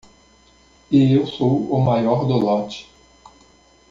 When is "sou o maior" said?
1.27-2.25